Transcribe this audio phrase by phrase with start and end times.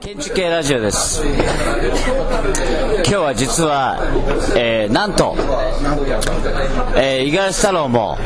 [0.00, 1.24] 建築系ラジオです。
[1.24, 1.34] 今
[3.04, 3.98] 日は実は、
[4.56, 5.34] えー、なんと、
[6.96, 8.16] えー、五十嵐太郎も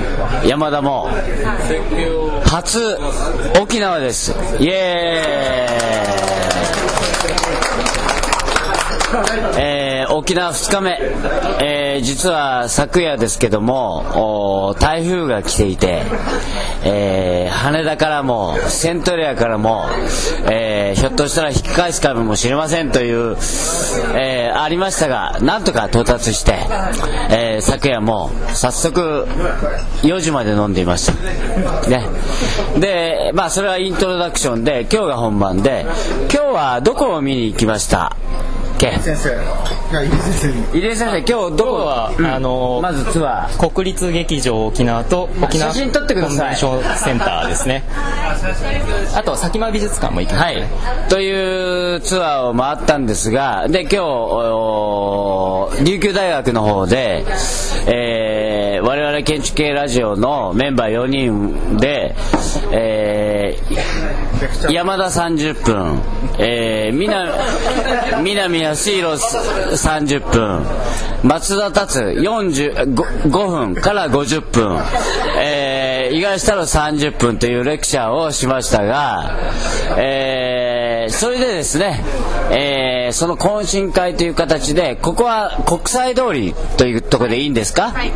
[0.45, 1.09] 山田も
[2.45, 2.99] 初
[3.59, 4.35] 沖縄です。
[4.61, 5.73] イエー
[7.99, 8.02] イ、
[9.59, 10.99] えー、沖縄2日目、
[11.61, 16.03] えー、実は昨夜ですけども台風が来ていて、
[16.85, 19.85] えー、羽田からもセントレアからも、
[20.51, 23.37] え、ひょっとしたら引き返すかもしれませんという、
[24.15, 26.59] え、ありましたがなんとか到達して、
[27.31, 29.27] え、昨夜も早速
[30.03, 32.07] 4時まで飲んでいました、ね、
[32.79, 35.87] でまあそれはイントロダクションで今日が本番で
[36.33, 38.17] 今日はどこを見に行きました？
[38.83, 39.31] け先生。
[40.73, 41.73] 入江先生今日どこ？
[41.85, 43.71] は、うん、あのまずツアー。
[43.71, 46.39] 国立劇場沖縄と沖縄写真撮ってください。
[46.39, 47.85] コンベンションセンターですね。
[49.15, 53.97] あと佐喜眞美術館も行きました、ね、はい、というツアーを回ったんですがで今日
[55.85, 57.25] 琉球大学の方で、
[57.87, 62.15] えー、我々建築系ラジオのメンバー4人で、
[62.73, 66.01] えー、山田30分、
[66.39, 67.31] えー、南
[68.25, 70.65] 南安弘30分
[71.23, 74.79] 松田達45分から50分、
[75.39, 79.39] えー、五十嵐太郎30分というレクチャーをしましたが、
[79.99, 82.05] えー、それでですね、
[82.51, 88.13] えー、その懇親会という形でここは国際通りというところでいいんですか、はい、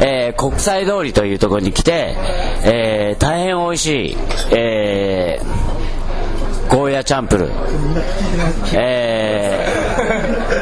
[0.00, 2.14] えー、国際通りというところに来て、
[2.64, 4.16] えー、大変美味しい、
[4.56, 7.50] えー、ゴーヤチャンプル、
[8.74, 10.57] えー、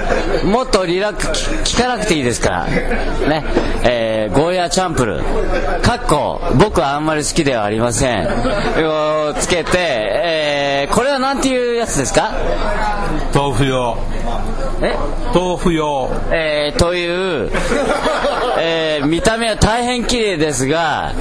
[0.47, 3.45] もっとリラックス聞かなくていいですから、ね。
[3.83, 5.21] えー、ゴーヤチャンプル。
[5.83, 8.27] かっこ僕はあんまり好きではありません。
[8.87, 12.33] をつけて、えー、これは何ていうやつですか？
[13.35, 13.99] 豆腐用。
[14.83, 14.97] え？
[15.35, 16.11] 豆腐用。
[16.31, 17.07] えー、とい
[17.47, 17.51] う、
[18.59, 21.13] えー、見た目は大変綺麗ですが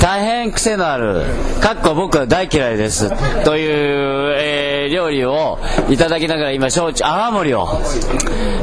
[0.00, 1.24] 大変癖のある
[1.60, 3.10] かっこ僕は大嫌いです
[3.44, 5.58] という、えー、料理を
[5.88, 7.68] いただきながら今焼酎泡盛を、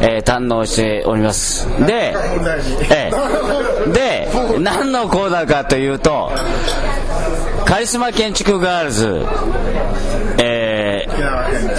[0.02, 1.68] えー、堪能しております。
[1.86, 2.16] で、
[2.92, 4.30] えー、で
[4.60, 6.32] 何のコーナーかというと
[7.66, 9.26] カリスマ建築ガールズ、
[10.38, 11.73] えー、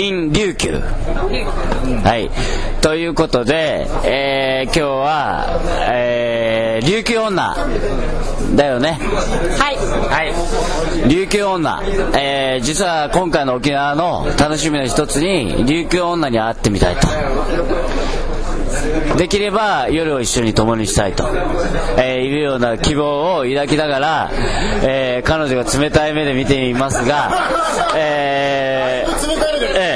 [0.00, 0.80] in 琉球。
[2.04, 2.30] はい。
[2.80, 5.60] ということで、えー、今日は、
[5.90, 7.56] えー、琉球女
[8.54, 8.98] だよね。
[9.58, 9.76] はい。
[9.76, 11.08] はい。
[11.08, 11.82] 琉球女。
[12.14, 17.08] えー、実は今回の沖縄の楽しみの一つに、琉球女に会ってみたいと。
[19.16, 21.28] できれば夜を一緒に共にしたいと、
[21.98, 24.30] えー、いうような希望を抱きながら、
[24.82, 27.30] えー、彼女が冷たい目で見ていますが、
[27.96, 29.10] えー、
[29.78, 29.95] え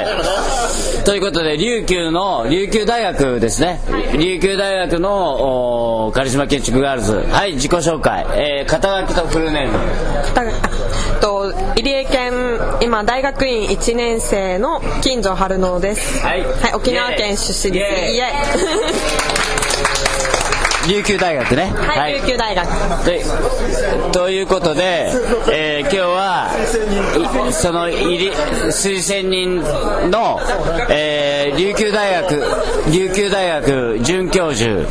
[1.11, 3.81] ということで琉球の琉球大学ですね。
[4.17, 7.15] 琉球大学のカリスマ建築ガールズ。
[7.17, 9.77] はい自己紹介、えー、肩書きとフルネーム。
[10.33, 10.45] 肩
[11.19, 12.31] と入江県
[12.81, 18.13] 今大学院1年生の金城春乃です、はい、はい、沖縄県出身です。
[18.13, 18.21] イエ
[20.87, 20.93] イ。
[20.95, 21.73] 琉球大学ね。
[21.75, 22.65] はい、はい、琉球大学
[24.11, 25.11] ということで、
[25.51, 26.49] えー、今日は
[27.51, 28.31] その入り
[28.67, 29.61] 推薦人
[30.09, 30.39] の、
[30.89, 34.87] えー、琉球大学琉球大学准教授、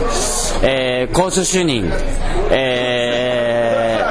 [0.62, 1.90] えー、コース主任、
[2.50, 4.04] え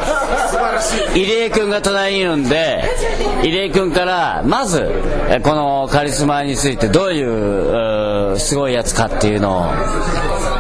[1.14, 2.84] ー、入江君が隣にいるんで
[3.44, 4.92] 入江君からまず
[5.44, 10.59] このカリスマについてどういうすごいやつかっていうのを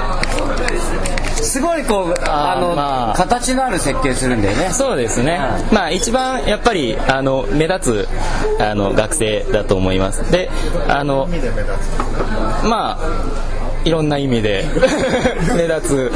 [1.50, 4.70] すごいこうあの、まあ、形のある設計するんだよね。
[4.72, 5.40] そうですね、
[5.72, 10.32] まあ一番やっぱりあの目立つあの学生だと思います。
[10.32, 10.50] で
[10.88, 11.28] あの
[12.64, 14.66] まあいろんな意味で
[15.58, 16.12] 目立つ。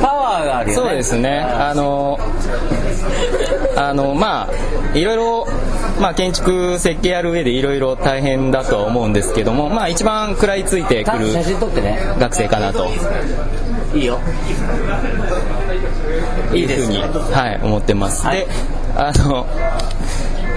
[0.00, 0.88] パワーがあるよね。
[0.88, 1.40] そうですね。
[1.40, 2.18] あの
[3.76, 5.48] あのまあいろいろ
[6.00, 11.32] まあ、建築設計やる上でいろいろ大変だとは思うんですけども、まあ、一番食らいついてくる
[12.18, 12.88] 学生かなと
[13.94, 14.18] いいよ。
[16.52, 18.48] いいふうに、はい、思ってます、はい、で
[18.96, 19.46] あの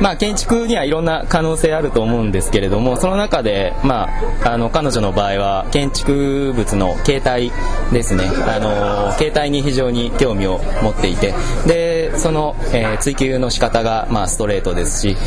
[0.01, 4.09] まあ、建築にはいろんな可能性あると思うんですけれどもその中で、ま
[4.43, 7.51] あ、あの彼女の場合は建築物の形態
[7.93, 8.23] ですね。
[8.47, 11.35] あの形態に非常に興味を持っていて。
[11.67, 15.17] でその、えー、追求の仕方が、まあ、ストレートですし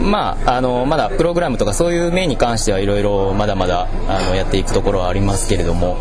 [0.00, 5.98] まあ、あのまだプログラムとかそういう面に関してはいろいろまだまだあのやっていくところはありますけれども、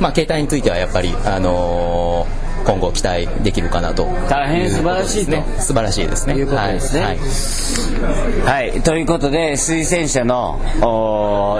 [0.00, 2.26] まあ、携帯についてはやっぱり、あの
[2.64, 5.44] 今後期待できるかなと大変素晴らしいね。
[5.58, 6.34] 素晴らしいですね。
[6.34, 7.18] いうことですね、はい。
[7.18, 10.60] はい、はい、ということで推薦者の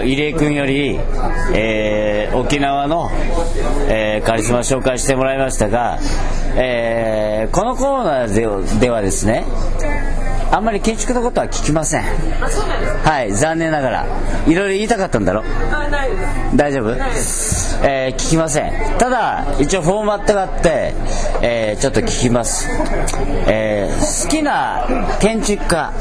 [0.03, 0.99] 入江君より、
[1.55, 3.11] えー、沖縄の、
[3.89, 5.99] えー、カリスマ紹介してもらいましたが、
[6.57, 9.45] えー、このコーナーでではですね
[10.53, 12.03] あんまり建築のことは聞きません。
[12.03, 14.07] はい残念ながら。
[14.47, 15.43] いろいろ言いたかったんだろ？
[16.57, 16.97] 大丈夫？
[17.83, 18.73] えー、聞きません。
[18.99, 20.95] ただ一応フォーマットがあって、
[21.41, 22.69] えー、ちょっと聞きます、
[23.47, 24.87] えー、好きな
[25.21, 25.93] 建築家。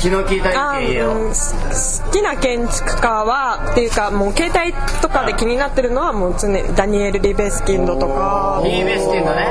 [0.00, 8.60] 気の利いた意見よ好きな建築家はっていうかもう携帯とかで気になってるのはもう常にダニエル・リベスキンドとか。
[8.64, 9.46] リベスキンドね、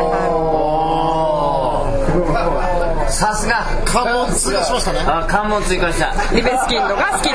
[3.10, 3.66] さすが。
[3.86, 6.14] 関門追加しましたねあ関門追加した。
[6.34, 7.30] リベスキンドが好きで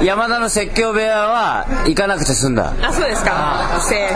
[0.00, 0.04] す。
[0.04, 2.72] 山田の説教部屋は行かなくて済んだ。
[2.82, 3.80] あそうですか。
[3.80, 4.14] セー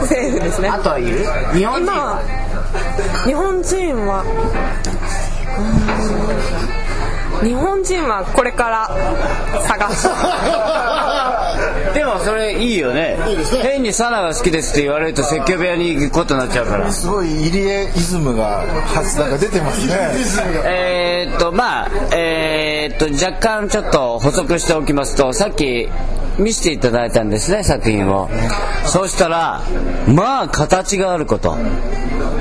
[0.00, 0.06] フ。
[0.08, 0.40] セーフ。
[0.40, 0.68] ですね。
[0.68, 1.24] あとはいる？
[1.54, 1.92] 日本人。
[3.26, 4.24] 日本人は
[7.42, 8.88] 日本人はこれから
[9.66, 10.08] 探す。
[11.92, 13.16] でもそれいいよね。
[13.16, 13.18] ね。
[13.62, 16.92] 変にサナが好きですって言われると説教部屋に行くことになっちゃうから。
[16.92, 18.62] すごい入江イズムが
[19.18, 19.94] なんか出てますね。
[20.64, 25.88] えー、っとまあえー、っと若干ちょっと補足しておきますとさっき
[26.38, 28.28] 見せていただいたんですね作品を。
[28.86, 29.62] そうしたら
[30.08, 31.56] まあ形があること。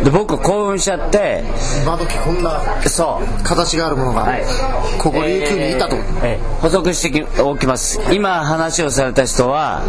[0.03, 1.43] で僕興奮しちゃって。
[1.83, 3.43] 今時こんなそう。
[3.43, 4.43] 形があるものが、はい、
[4.97, 7.99] ここ琉球にいたと、えー、補足しておきます。
[8.11, 9.83] 今話をされた人は、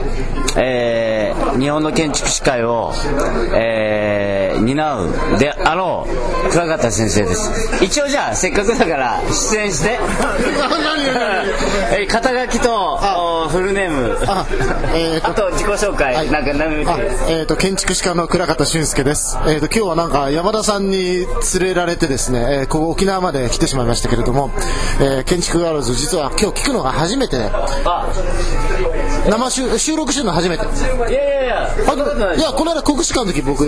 [0.56, 2.92] えー、日本の建築士会を、
[3.54, 3.91] えー、
[4.62, 6.06] 担うであろ
[6.46, 7.84] う倉方先生です。
[7.84, 9.98] 一応じゃあせっかくだから出演して。
[11.94, 14.18] え肩書きとフルネーム。
[14.26, 14.46] あ,、
[14.94, 16.72] えー、あと自己紹介、はい、なんか何
[17.28, 21.26] えーと、建築士科の倉方俊介です、えーと、今日はなんか山田さんに連
[21.60, 24.50] れられてですね、えー、ここ沖縄まで来てしまいましたけれども、
[25.00, 27.50] えー、建築ガールズ実は今日聞くのが初めて。
[29.28, 30.64] 生収録するの初めて。
[30.64, 33.66] いやいやいやいやこの間国士館の時僕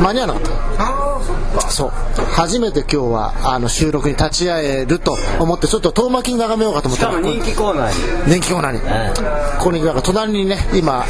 [0.00, 1.70] 間に合わなかった。
[1.70, 1.90] そう。
[2.32, 8.34] 初めて今日はあの収録に立ち会えると思ってちょっと遠巻きに眺めようかと思ったら人気コーナーに。
[8.34, 11.04] 人気コーナーに、うん、ここになんか隣にね今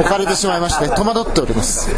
[0.00, 1.90] 置かれてしまいまして 戸惑っております。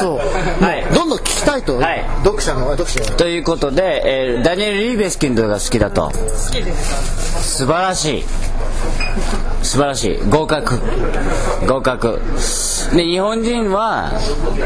[0.00, 6.10] そう、はい、どんどん聞きたいと、はい、読者の読者ということで、えー、ダニエル・リーベスキンドが好きだと。
[6.10, 7.56] 好きです。
[7.58, 8.24] 素晴らしい
[9.62, 10.18] 素晴らしい。
[10.28, 10.80] 合格。
[11.66, 12.20] 合格。
[12.94, 14.12] で日本人は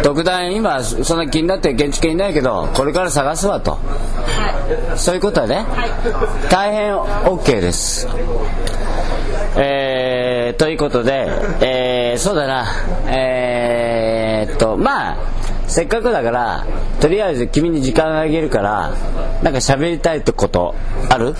[0.02, 5.90] 特段今そんな気になってる建築家いないけどこれから探すわと、はい、そういうことはね、はい、
[6.50, 8.06] 大変 OK です。
[9.56, 11.28] えー、ということで、
[11.60, 12.66] えー、そうだな。
[13.06, 15.16] えー、っとまあ
[15.70, 16.66] せっかくだから
[17.00, 18.92] とりあえず君に時間あげるから
[19.42, 20.74] なんか喋りたいってこと
[21.08, 21.34] ある？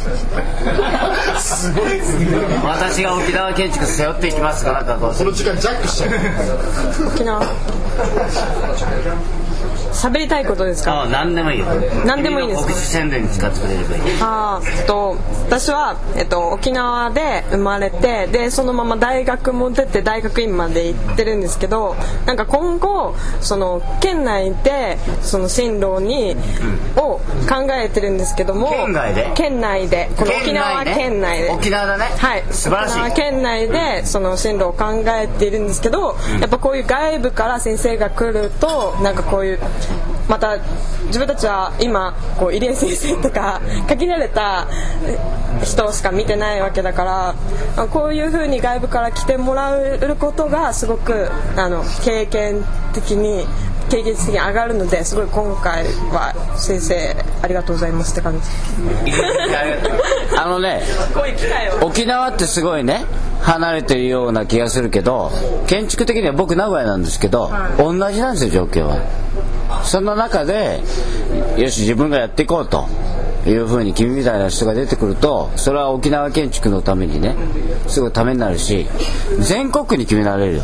[1.38, 1.90] すごい
[2.64, 7.08] 私が沖縄建築背負っていきますかなんかこうその時間ジャックしちゃう。
[7.14, 7.44] 沖縄
[10.00, 11.02] 喋りたいことですか？
[11.02, 11.66] あ何でもいいよ。
[12.06, 14.02] 何でもいいです告知宣伝に使ってくれればいい。
[14.20, 15.16] あと
[15.46, 29.32] 私は、えっと、沖縄で生まれてでそのまま大学も出て大学院まで行ってるんですけどなんか今後その県内でその進路に、うん、を考えてるんですけども県内で？
[29.34, 30.08] 県内で。
[30.16, 32.04] この沖縄県内で、ね、沖縄だね。
[32.16, 32.44] はい。
[32.50, 33.14] 素晴らしい。
[33.14, 39.58] 県内でその進路を考えているんですけど、うん、やっぱこういう外部から先生が来るとなんかこういう
[40.28, 40.58] また
[41.06, 44.68] 自分たちは今こう入江先生とか限られた
[45.64, 47.34] 人しか見てないわけだか
[47.76, 53.44] らこういうふうに外部から来てもらえることがすごくあの経験的に
[53.90, 58.46] 経験的に上がるのですごい今回は先生ありがとうございますって感じ。
[60.38, 60.82] あのね
[61.82, 63.04] 沖縄ってすごいね
[63.42, 65.32] 離れてるような気がするけど
[65.66, 68.96] 建築的には僕名古屋なんですけど、はい、同じなんですよ状況は
[69.84, 70.80] その中で
[71.56, 72.86] よし自分がやっていこうと
[73.46, 77.34] いうふうに君みたいな人が出てくるとそれは沖縄建築のためにね
[77.88, 78.86] すごいためになるし
[79.40, 80.62] 全国に君なれるよ。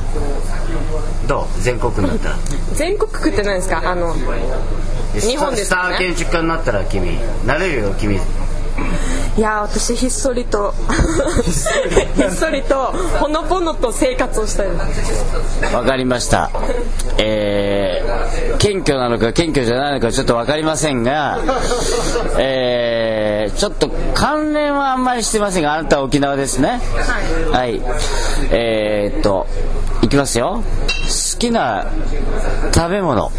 [1.26, 1.60] どう？
[1.60, 2.36] 全国になったら？
[2.74, 3.82] 全国区って何ですか？
[3.90, 4.14] あの
[5.14, 8.20] 日本ですスタかねー建築家になったら君なれるよ君
[9.36, 10.72] いやー私ひっそりと
[12.16, 14.66] ひっそりとほのぼのと生活をしたい
[15.74, 16.50] わかりました。
[17.18, 21.38] えー、謙虚なのか謙虚じゃないのかちょっとわかりませんが
[22.38, 26.80] えー、ちょっと関連はあんまりしてませんがあなたは沖縄ですね。
[27.52, 27.80] はい、
[28.50, 29.46] えー、っと
[30.02, 30.62] いきますよ。
[31.34, 31.86] 好きな
[32.74, 33.30] 食べ物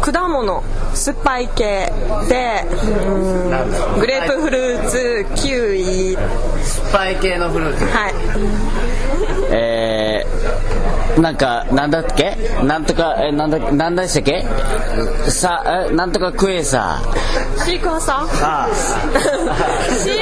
[0.00, 0.62] 果物
[0.94, 1.92] 酸っぱい系
[2.28, 3.10] でう
[3.48, 3.50] ん
[4.00, 6.16] グレープフルーツキウイ。
[6.62, 7.84] スパイ系のフルーツ。
[7.86, 8.14] はい。
[9.50, 12.36] えー、なんかなんだっけ？
[12.62, 14.44] なんとかえなんだなんでしたっけ？
[15.30, 18.26] さえなんとかクエーサーシークワーサー？
[18.42, 18.68] あ
[20.02, 20.14] シー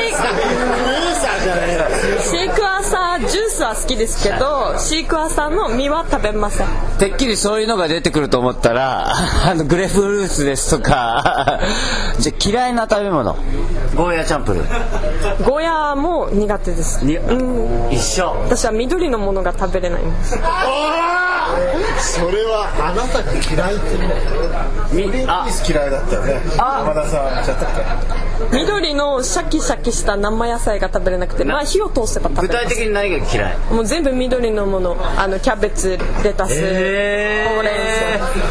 [1.45, 6.67] シークワーサージュースは好きですけどシークワーサーの実は食べません。
[6.99, 9.13] てっきりそういうのが出てくると思ったら
[9.47, 11.61] あのグレープフルーツですとか
[12.19, 13.37] じゃあ嫌いな食べ物。
[13.95, 14.65] ゴーヤチャンプル。
[14.65, 17.05] ーゴーヤも苦手です。
[17.05, 17.19] に
[17.91, 18.35] 一緒。
[18.45, 20.39] 私は緑のものが食べれないんです
[21.99, 25.47] それはあなたが嫌いってみあ。
[25.69, 26.41] 嫌いだったよね。
[26.57, 27.69] 山田さんちゃったっ
[28.53, 32.67] 緑のシャキシャキした生野菜が食べれなくてまあ火を通せば食具べれます。
[32.67, 33.59] 体的に何が嫌い。
[33.71, 34.97] もう全部緑のもの。
[35.17, 37.71] あのキャベツレタス、えほうれ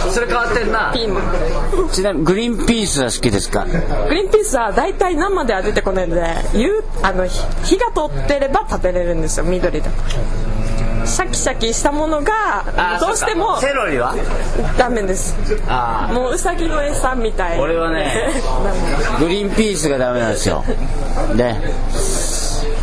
[0.10, 0.92] んそれ変わってんな。
[0.92, 1.90] 草ピーマン。
[1.92, 3.66] ちなみにグリーンピースは好きですか？
[3.66, 3.72] グ
[4.16, 9.98] リーンピースは大体生では出てこないのであの火火が通ってれば食べれるんですよ緑だと
[11.06, 12.32] シャキシャキしたものが
[12.78, 14.16] あどうしてもセロリは？
[14.78, 15.36] ダメです。
[15.68, 17.60] あもうウサギの餌みたい。
[17.60, 18.32] 俺はね
[19.20, 20.64] グリーンピースがダメなんですよ。
[21.36, 21.56] で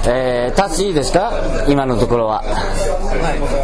[0.07, 1.33] えー、タッチいいですか？
[1.69, 2.42] 今のところは。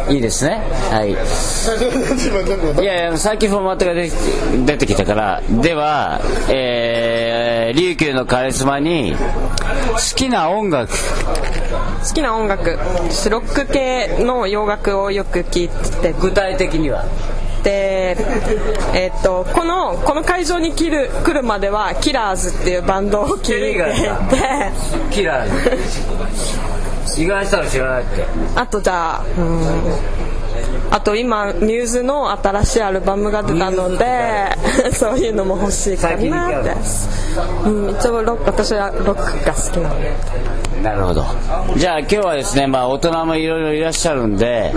[0.09, 0.61] いいですね。
[0.91, 1.11] はい。
[1.11, 4.15] いやいや最近フォーマットが出て
[4.65, 5.41] 出てきたから。
[5.49, 9.17] では、えー、琉球のカリスマに好
[10.15, 10.93] きな音楽。
[10.93, 12.77] 好きな音楽。
[13.09, 15.69] 私ロック系の洋楽をよく聴い
[16.01, 16.13] て。
[16.13, 17.03] 具体的には？
[17.67, 18.15] で、
[18.93, 23.83] えっとこのこの会場に来る来るまではキラーズっていうバンドを聴いて。
[25.11, 28.25] キラー意外したら知らないって。
[28.55, 29.61] あとじゃあうん。
[30.91, 34.55] あと今ミューズの新しいアルバムが出たので
[34.93, 36.73] そういうのも欲しいかなって、
[37.65, 40.13] うん、一応ロック私はロックが好きなので
[40.87, 41.25] なるほど。
[41.75, 44.73] じゃあ今日はですね、まあ、大人もいろいろいらっしゃるんで、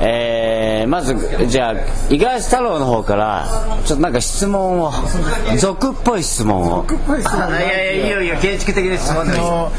[0.00, 1.16] えーまず
[1.48, 1.74] じゃあ
[2.08, 3.46] 五十嵐太郎の方から
[3.84, 4.92] ちょっとなんか質問を
[5.58, 6.86] 俗っぽい質問を。
[6.86, 6.92] い
[7.62, 9.72] やいやいいよいいよ建築的な質問でもいいあの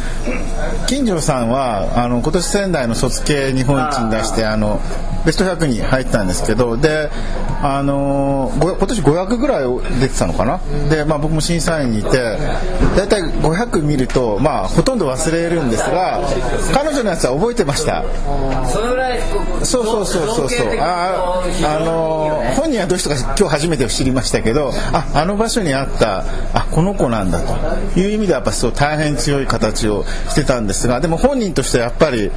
[0.87, 4.81] 金城さんはあの今年仙台の卒系日本一に出してあの
[5.25, 7.09] ベスト100に入ったんですけどで
[7.61, 10.59] あのご今年500ぐらい出てたのかな？
[10.89, 12.37] で、まあ、僕も審査員にいて
[12.95, 16.21] 大体500見ると、まあ、ほとんど忘れるんですが
[16.73, 18.03] 彼女のやつは覚えてました。
[18.67, 19.19] そのぐらい
[19.63, 20.67] そうそうそうそうそう。
[20.79, 27.39] ああの本人はどうしてか今日初めて知りましたけどああの場所にあったあこの子なんだ
[27.93, 32.31] という意味ではやっぱそう大変強い形をしてたんですがでも本人としてはやっぱり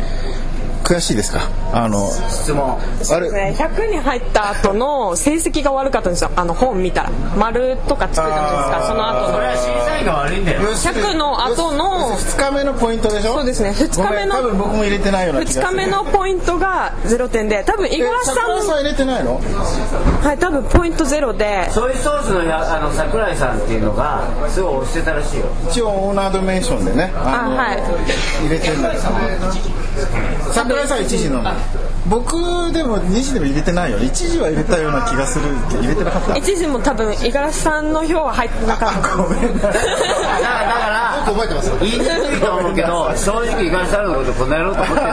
[0.90, 1.48] 悔しいですか？
[1.72, 2.76] あの質問。
[3.12, 3.30] あれ？
[3.30, 6.30] ね100に入った後の成績が悪かったんですよ。
[6.34, 7.10] あの本見たら。
[7.36, 8.86] 丸とかつくじゃないですか。
[8.88, 9.34] その後の。
[9.34, 10.60] それは審査員が悪いんだよ。
[10.62, 12.16] 100の後の。
[12.18, 13.34] 2日目のポイントでしょ？
[13.34, 13.70] そうですね。
[13.70, 15.64] 2日目の多分僕も入れてないような気がする。
[15.66, 17.62] 2日目のポイントが0点で。
[17.62, 19.34] 多分五十嵐さん桜井さん入れてないの？
[19.38, 21.70] はい多分ポイントゼロで。
[21.70, 25.46] ソイソースのやあの桜井さんっていうのがすごい押してたらしいよ。
[25.70, 27.82] 一応オーナードメンションでねあのあはい。
[28.42, 29.06] 入れてるんです
[30.52, 31.42] 桜井さん1時の
[32.08, 36.36] 僕でも2時でも入れてないよ1時は入れたような気がするけど入れてなかった。
[36.36, 39.16] 一時も多分五十嵐さんの票は入ってなかった。
[39.16, 39.72] ごめんなさい。
[39.72, 42.02] だから覚えてます言いにく
[42.36, 43.12] いと思うけど。
[43.16, 45.06] 正直五十嵐太郎のことこの野郎と思ってる。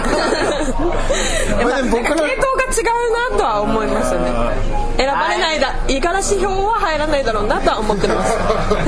[1.66, 2.88] まあでも僕の系統が違
[3.32, 4.78] うなとは思いましたね。
[4.98, 8.38] 選ばれないだ五十嵐票は入らないだろうなとは思ってます。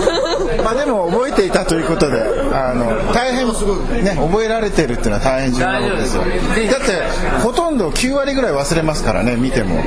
[0.63, 2.21] まあでも覚えていたということで
[2.53, 6.23] あの大変ね覚えられてるっていうのは大変重要なことですよ。
[6.23, 9.81] だってほとんど9割ぐらい忘れますからね見ても。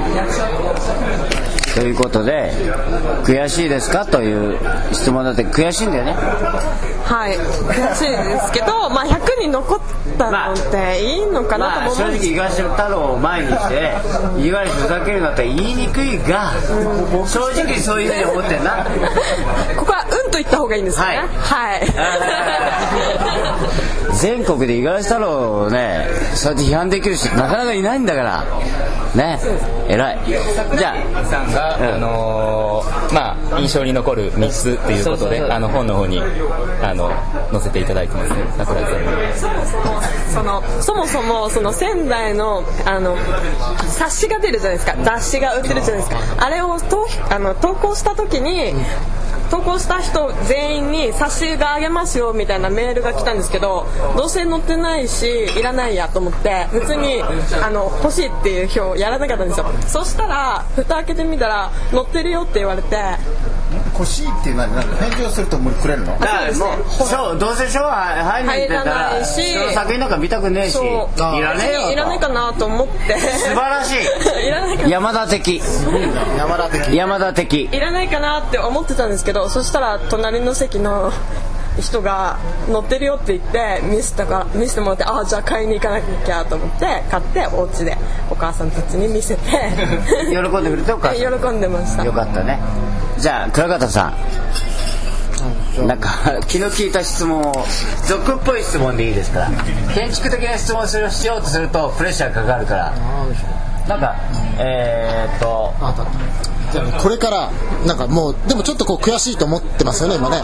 [1.74, 2.52] ということで
[3.24, 4.04] 悔しいですか？
[4.04, 4.58] という
[4.92, 6.12] 質問だって悔しいんだよね。
[7.04, 7.36] はい。
[7.38, 9.80] 悔しいですけど、まあ、100に残っ
[10.18, 13.92] たのっていいのかなと思うんです正直東太郎を前にして
[14.36, 16.52] 五十嵐ふざけるなって言いにくいが
[17.26, 18.86] 正直そういうふうに思ってんな。
[19.78, 19.91] こ こ
[20.44, 21.18] は運と言った方がいいんですよね。
[21.18, 21.82] はい、
[24.18, 28.44] 全国で五十嵐太郎をねそうやって批判できる人なかなかいないんだから。
[29.14, 29.38] ね。
[29.88, 30.18] 偉い。
[30.26, 31.24] じゃあ。
[31.24, 31.94] さんが、うん。
[31.94, 35.30] あのーまあ印象に残る3つっていうことそうそうそう。
[35.30, 36.20] であの本の方に
[36.82, 37.10] あの
[37.52, 38.36] 載せていただいてますね。
[38.56, 40.12] 桜井さんに。
[40.32, 43.16] そのそもそもその仙台のあの
[43.88, 44.96] 冊子が出るじゃないですか。
[45.02, 46.18] 雑誌が売ってるじゃないですか。
[46.38, 48.72] あれをとあの投稿した時に
[49.52, 55.26] 投稿した人全員に冊子があげますよみたいなメールが来たんですけどどうせ載ってないし
[55.58, 57.22] いらないやと思って普通に
[57.62, 59.66] あの欲しいっていう表をやらなかったんですよ。
[59.86, 62.96] そしたら蓋開けてみたら載ってるよって言われて
[63.92, 66.18] 欲しいっていうのは何返事をするともうくれるの？
[66.18, 71.92] だからもうそうどうせ賞入んないったら入らないし人の作品なんか見たくねえしそういらねえよと。
[71.92, 73.18] いらないかなと思って。
[73.18, 74.46] 素晴らしい。
[74.46, 74.88] いらないかな。
[74.88, 75.60] 山田的。
[76.38, 76.96] 山田的。
[76.96, 77.68] 山田的。
[77.70, 81.12] いらないかなって思ってたんですけどそしたら隣の席の
[81.80, 87.96] 人が乗ってるよって言って見せたから見せてもらってああじゃあ買いに行かなきゃと思って買ってお家で
[88.30, 89.40] お母さんたちに見せて。
[90.30, 91.16] 喜んでくれてお母さん。
[91.40, 92.04] 喜んでました。
[92.04, 92.58] よかったね。
[93.18, 94.12] じゃあ倉方さ
[95.78, 95.86] ん。
[95.86, 96.10] なんか
[96.46, 97.64] 気の利いた質問を
[98.06, 99.40] 俗っぽい質問でいいですか？
[99.40, 99.48] ら
[99.94, 102.92] 建築的な質問をするしようとするとプレッシャーかかるから
[103.88, 104.14] なんか
[104.58, 107.50] えー、っとあ当たったじゃあこれから
[107.86, 110.36] なんかもうでもちょっとこう悔しいと思ってますよね今ね。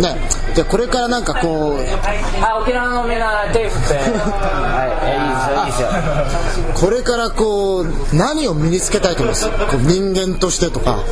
[0.00, 0.20] ね。
[0.54, 1.78] じゃあこれからなんかこう
[2.42, 3.94] あ沖縄のみんな手振って。
[3.94, 6.88] はいえいいですよいいですよ。
[6.88, 9.48] これからこう何を身につけたいと思います？
[9.48, 11.02] こう人間としてとか。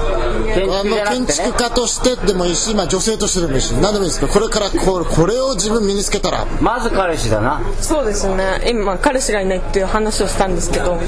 [0.54, 6.46] 建あの建築家としてでもいいし、まあ、女性としてでもいいし何でもいいですけどこれからこうこれを自分身につけたら。
[6.60, 7.62] まず彼氏だな。
[7.80, 8.62] そうですね。
[8.68, 10.98] 今彼氏がいないっていう話をしたんですけど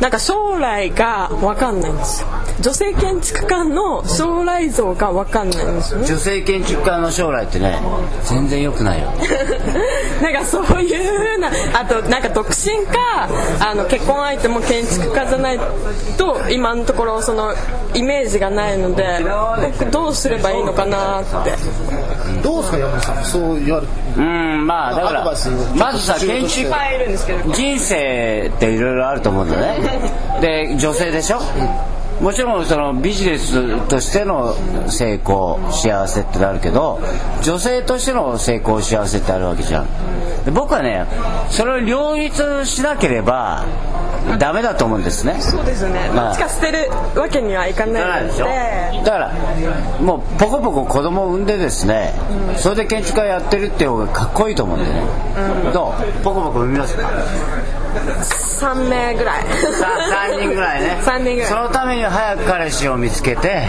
[0.00, 2.28] なんか将来が分かんないんですよ。
[2.60, 6.06] 女性建築家の将来像が分かんないんですよね。
[6.06, 7.78] 女性建築家の将来ってね
[8.24, 9.08] 全然良くないよ。
[10.22, 13.28] なんかそういうなあとなんか独身か
[13.60, 15.60] あの結婚相手も建築家じゃない
[16.18, 17.54] と今のところその
[17.94, 19.24] イメージがないので
[19.78, 21.52] 僕どうすればいいのかなって。
[22.42, 27.52] どうですか山本さんそう言われてうんまあだからまずさ建築いるんですけど。
[27.52, 29.78] 人生っていろいろあると思うんだね。
[30.40, 31.40] で女性でしょ？
[32.20, 34.54] もちろんそのビジネスとしての
[34.88, 37.00] 成功幸せってあるけど
[37.42, 39.86] 女性としての成功幸せってあるわけじゃん。
[40.44, 41.06] で僕はね
[41.50, 43.64] それを両立しなければ
[44.38, 45.36] ダメだと思うんですね。
[45.40, 46.10] そうですよね。
[46.14, 46.34] まあ。
[46.34, 48.34] どっちか捨てるわけにはいかないので。
[48.34, 48.46] しょ？
[48.46, 48.52] で
[49.04, 49.32] だから
[50.00, 52.14] もうポコポコ子供を産んでですね、
[52.56, 55.02] それで建築家やってるっていう方がかっこいいと思うんでね、
[55.74, 56.22] どう？
[56.22, 57.10] ポコポコ産みますか？
[57.94, 59.44] 3名ぐらい。
[59.44, 59.88] さ
[60.30, 61.00] 3人ぐらいね。
[61.02, 61.48] 3人ぐらい。
[61.48, 63.66] そのためには早く彼氏を見つけて、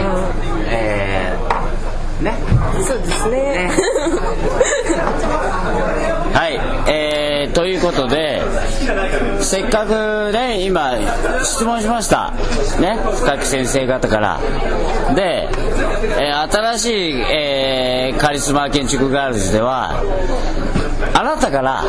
[0.68, 2.34] えーね。
[2.86, 3.70] そうですね。
[6.34, 6.60] はい。
[6.88, 8.42] えー、ということで
[9.40, 10.94] せっかくね今
[11.44, 12.34] 質問しました。
[12.80, 12.98] ね。
[13.16, 14.40] 深木先生方から。
[15.14, 15.50] で、
[16.20, 20.02] えー新しい、えーカリスマ建築ガールズでは
[21.14, 21.84] あなたから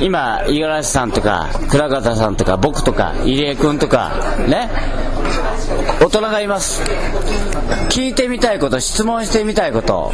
[0.00, 4.12] 今五十嵐さんとか倉方さんとか僕とか入江君とか
[4.48, 4.70] ね
[6.00, 6.82] 大人がいます。
[7.90, 10.12] 聞いてみたいこと質問してみたいこと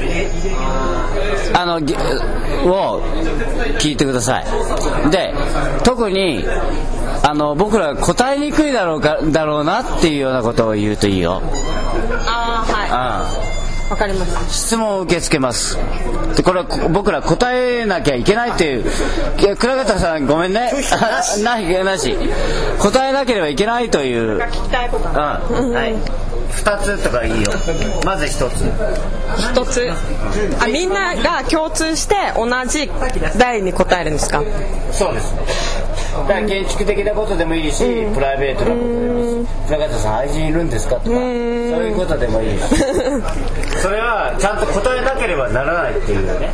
[1.55, 3.03] あのぎを
[3.79, 4.47] 聞いてください。
[5.11, 5.35] で
[5.83, 6.45] 特に
[7.23, 11.43] あの僕らが答えにくいだろうかだろうなっていうようなことを言うといいよ。
[12.27, 13.47] ああはうん。
[13.47, 13.50] い
[13.91, 15.77] わかりました質問を受け付けます。
[16.37, 18.85] でこれはこ僕ら答えなきゃいけないっていう。
[19.41, 20.71] いや倉方さんごめんね。
[20.93, 21.43] あなし。
[21.85, 22.17] なし。
[22.79, 24.39] 答えなければいけないという。
[24.39, 25.09] 聞きたいこと。
[25.09, 25.15] うん。
[25.75, 25.95] はい。
[26.53, 27.51] 2つとかいいよ。
[28.05, 28.73] まず1つ。
[29.53, 29.91] 一つ。
[30.61, 32.89] あみんなが共通して同じ
[33.39, 34.41] 題に答えるんですか？
[34.93, 35.35] そうです
[36.13, 39.47] だから建築的なことでもいいし、プライベートなことでもいいし。
[39.69, 40.97] 倉方さん愛人いるんですか？
[40.97, 42.63] とかそういうことでもいいし。
[43.81, 46.51] それはちゃんと答えなければならないっていうね、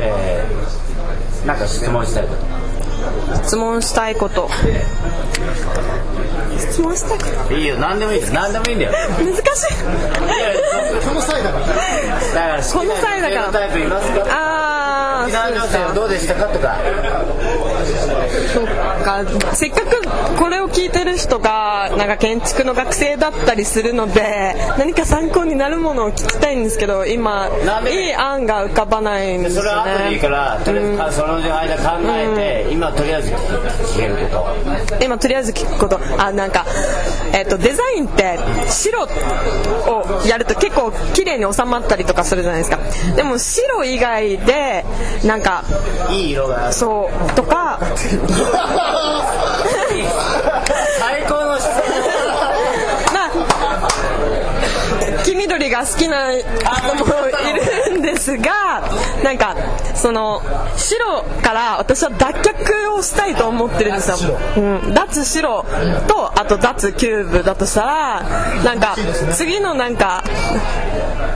[0.00, 2.61] えーなんか質問したいこと
[3.44, 4.48] 質問したいこと。
[6.58, 7.54] 質問したいこと？
[7.54, 7.76] いいよ。
[7.76, 8.92] 何でもいいです何でもいいんだよ。
[9.18, 9.44] 難しい。
[11.08, 11.66] この際だから。
[11.66, 11.80] だか
[12.56, 13.46] らこの際だから。
[13.46, 14.24] なタイプいますか？
[14.28, 16.78] あ沖縄情勢はどうでしたかとか。
[18.52, 18.66] そっ
[19.04, 19.24] か。
[19.54, 20.02] せっかく
[20.38, 27.48] これを聞いてる人がなんか建築の学生だったりするので何か参考になるものを聞きたいんですけど今
[27.88, 28.08] い。
[28.10, 34.46] い案が浮かばないんですそれはでいいかねらとりあえずかその間考えて今とりあえず聞けるこ
[34.98, 35.04] と。
[35.04, 36.00] 今とりあえず聞くこと。
[36.18, 36.66] あなんか
[37.32, 39.08] えっとデザインって白を
[40.26, 42.78] やると結構綺麗に収まったりとかするじゃないですか。
[43.16, 44.84] でも白以外で
[45.24, 45.64] なんか
[46.10, 46.72] いい色が。
[46.72, 47.78] そうとか。
[50.98, 51.74] 最高の質問
[53.12, 53.88] まあ
[55.24, 58.82] 黄緑が好きな人もいるんですが
[59.24, 59.56] なんか
[59.94, 60.40] その
[60.76, 65.64] 白から私は脱却をしたいと思ってるんですよ、うん、脱白
[66.06, 68.22] とあと脱キューブだとしたら
[68.62, 68.96] なんか
[69.34, 70.22] 次のなんか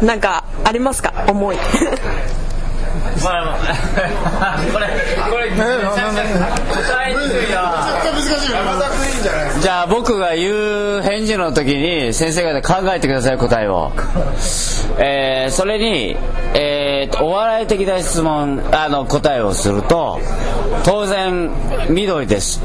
[0.02, 1.24] なんかありますか？
[1.26, 1.56] 思い
[3.20, 4.86] これこれ
[5.30, 6.24] これめちゃくちゃ
[6.92, 13.92] 答えにくいな難しいな山田君いいんじゃないじゃあ僕が言う返事の時に先生方考えてください答えを、
[14.98, 16.16] えー、それに、
[16.54, 20.20] えー、お笑い的な質問あの答えをすると
[20.84, 21.50] 当然
[21.88, 22.60] 緑です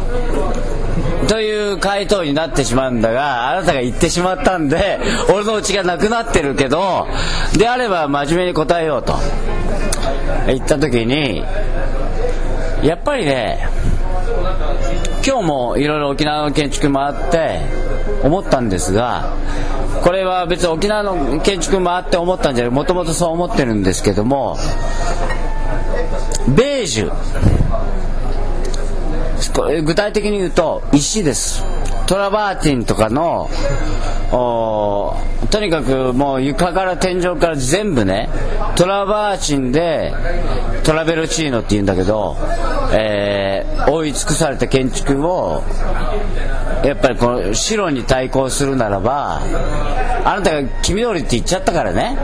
[1.28, 5.00] という回答になってしまうんだがあなたが言ってしまったんで
[5.34, 7.08] 俺のうちがなくなってるけど
[7.58, 9.16] であれば真面目に答えようと
[10.48, 11.44] 言った時に
[12.84, 13.68] やっぱりね
[15.26, 17.60] 今日もいろいろ沖縄の建築回って
[18.24, 19.34] 思ったんですが
[20.04, 24.58] これは別に沖縄の建築回って思ったんじゃないもともとそう思ってるんですけども
[26.56, 27.12] ベージュ
[29.84, 31.64] 具体的に言うと石です。
[32.12, 33.50] トラバーティンとかの
[35.50, 38.28] とにかくもう床から天井から全部ね
[38.76, 40.12] トラバーチンで
[40.84, 42.36] トラベルチーノって言うんだけど、
[42.92, 45.64] えー、覆い尽くされた建築を
[46.84, 49.40] やっぱりこの白に対抗するならば
[50.26, 52.18] あなたが黄緑って言っちゃったからね。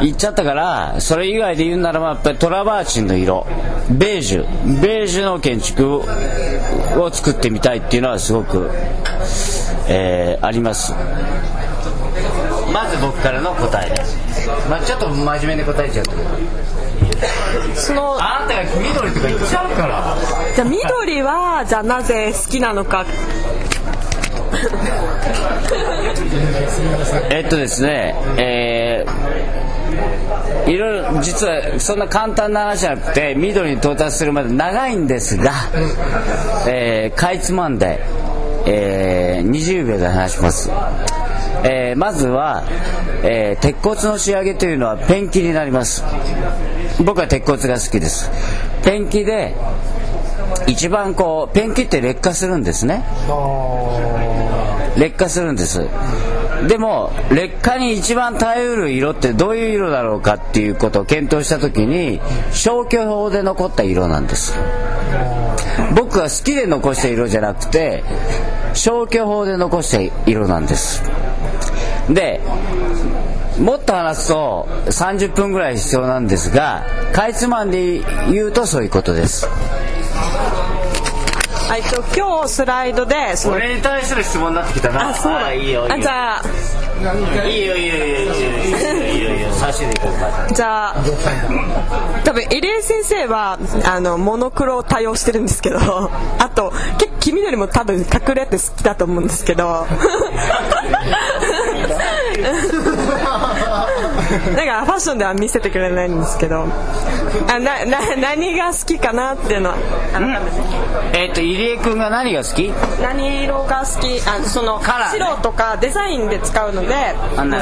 [0.00, 3.46] 言っちゃったからそれ以外で言うならばやっぱりトラバーチンの色。
[3.90, 4.80] ベージュ。
[4.80, 6.02] ベージュの建築
[6.98, 8.70] を作ってみたいっていうのはすごく、
[9.88, 10.94] えー、あります。
[12.72, 13.96] まず僕からの答えね、
[14.68, 16.24] まあ、ちょっと真面目に答えちゃったけど
[17.74, 20.16] そのあなたが黄緑とか言っちゃうから。
[20.54, 23.04] じゃあ緑はじゃあなぜ好きなのか。
[27.30, 35.52] えっとですね、えー、いろいろ実はそんな簡単な話じゃなくて緑に到達するまで長いんですが、
[36.66, 38.00] えー、かいつまんで、
[38.66, 40.70] えー、20秒で話します、
[41.64, 42.64] えー、まずは、
[43.22, 46.04] えー、鉄骨の仕上げというのはペンキになります。
[47.04, 48.30] 僕は鉄骨が好きです。
[48.84, 49.54] ペンキで
[50.66, 53.04] 一番こうペンキって劣化するんですね。
[54.96, 55.86] 劣化するんです。
[56.68, 62.20] でも劣化に一番耐えうる色ってどういう色だろうかっていうことを検討した時に
[62.52, 64.54] 消去法で残った色なんです
[65.94, 68.04] 僕が好きで残した色じゃなくて
[68.74, 71.02] 消去法で残した色なんです。
[72.08, 72.40] で
[73.58, 79.46] もっと話すと30分ぐらい必要なんですがかいつまんで言うとそういうことです。
[81.72, 85.10] えっと今日スライドでその俺に対する質問になってきたな。
[85.10, 85.46] あそうだ。
[85.46, 85.94] あいいよいいよ。
[85.94, 86.42] あじゃあ
[87.00, 90.94] いいよいいよいいよいいよいいよいいよ差しでいこうかじゃあ
[92.24, 99.86] 多分入江先生はあのモノクロを多用してるんですけどあと結構黄緑も多分隠れて好きだと思うんですけど
[104.56, 106.64] だからファッションでは見せてくれないんですけど。
[107.48, 109.76] あなな何が好きかなっていうのは。
[110.12, 110.42] 改めて
[111.12, 112.72] えっと入江君が何が好き？
[113.02, 114.20] 何色が好き？
[114.26, 115.18] あそのカラーね。
[115.18, 116.94] 白とかデザインで使うので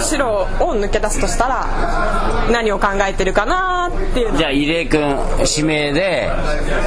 [0.00, 0.28] 白
[0.60, 1.66] を抜け出すとしたら
[2.50, 4.38] 何を考えてるかなっていうの。
[4.38, 5.16] じゃあ入江君
[5.56, 6.30] 指名で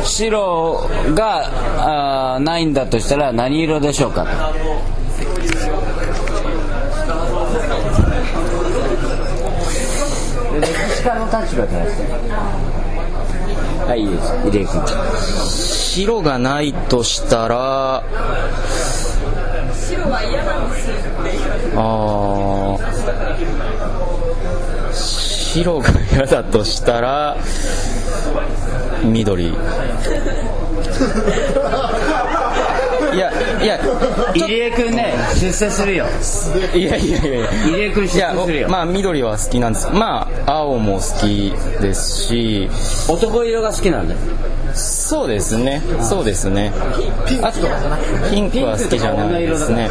[0.03, 4.25] 白があーないんだとしたら何色でしょうか
[11.01, 12.03] 歴史家の立場からして
[13.87, 14.33] はいいいです。
[14.45, 14.85] 入江君
[15.49, 18.03] 白がないとしたら
[19.73, 20.95] 白は嫌なんですよ
[21.75, 27.35] あー白が嫌だとしたら
[29.03, 29.51] 緑。
[33.13, 33.79] いやいや
[34.33, 36.05] 入江君ね出世するよ。
[36.73, 37.47] いやいやいやいや。
[37.67, 39.89] 入江君出いや世するよ、まあ緑は好きなんです。
[39.89, 42.69] まあ青も好きですし。
[43.09, 44.19] 男色が好きなんだよ
[44.73, 45.81] そうですね。
[46.01, 46.71] そうですね。
[47.41, 47.59] あと
[48.29, 49.89] ピンクは好きじゃないですね。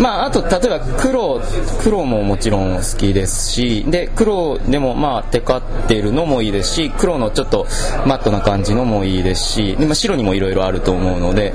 [0.00, 1.40] まああと例えば黒
[1.80, 7.66] 黒ももちろん好きですしで黒でもまあテカってるのもいいですし黒のちょっと
[8.06, 11.54] マットな感じのもいいですしで、まあ、白にもいろいろあると思うので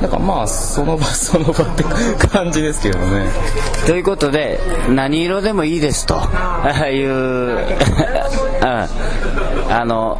[0.00, 1.84] なんかまあその場 その場って
[2.28, 3.26] 感じですけどね。
[3.86, 6.20] ということで何色でもいいですと。
[6.90, 7.58] いう、 うん、
[8.62, 10.18] あの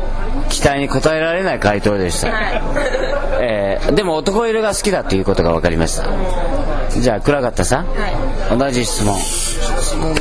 [0.61, 2.29] 期待に応えられない回答でした、
[3.41, 6.07] えーでも男色が好きだということが分かりました。
[7.01, 7.87] じゃあ倉方さん、
[8.59, 9.19] 同じ質問。
[9.19, 9.59] 質
[9.97, 10.21] 問ね。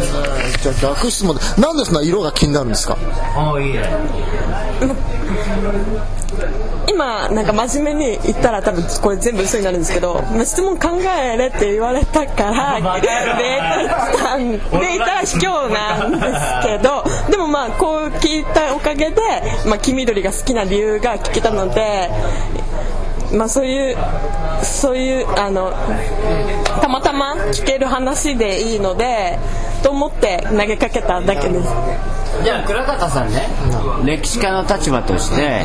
[0.61, 2.97] じゃあ逆質問でなんでそんな色が気になるんですか？
[3.37, 3.83] おいいね
[6.87, 13.07] 今なんか真面目に言ったら多分これ全部嘘になるんですけど、まあ、質問考えれって言われたからで
[14.17, 19.21] たんで言ったら卑怯なんですけどでもまあこう聞いたおかげで、
[19.67, 22.09] まあ、黄緑が好きな理由が聞けたので。
[23.31, 23.97] まあ、そういう
[24.63, 25.71] そういうあの
[26.81, 29.37] たまたま聞ける話でいいので
[29.81, 31.69] と思って投げかけただけです。
[32.43, 33.47] じゃあ倉方さんね
[34.05, 35.63] 歴史家の立場として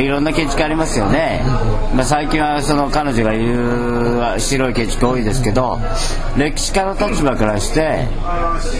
[0.00, 1.42] いろんな建築ありますよね、
[1.94, 5.78] まあ、最近はその彼女が言う白い建築多いですけど
[6.38, 8.06] 歴史家の立場からして